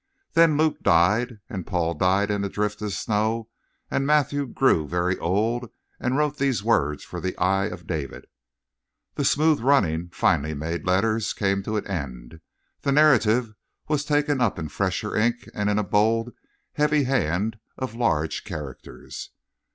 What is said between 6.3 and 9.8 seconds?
these words for the eye of David." The smooth